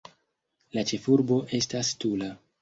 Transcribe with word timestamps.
La 0.77 0.83
ĉefurbo 0.93 1.37
estas 1.59 1.93
Tula. 2.05 2.33